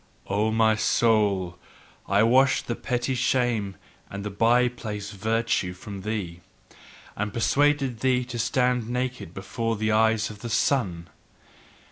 O 0.25 0.49
my 0.49 0.73
soul, 0.75 1.59
I 2.07 2.23
washed 2.23 2.65
the 2.65 2.75
petty 2.75 3.13
shame 3.13 3.75
and 4.09 4.25
the 4.25 4.31
by 4.31 4.67
place 4.67 5.11
virtue 5.11 5.73
from 5.73 6.01
thee, 6.01 6.41
and 7.15 7.31
persuaded 7.31 7.99
thee 7.99 8.25
to 8.25 8.39
stand 8.39 8.89
naked 8.89 9.31
before 9.35 9.75
the 9.75 9.91
eyes 9.91 10.31
of 10.31 10.39
the 10.39 10.49
sun. 10.49 11.07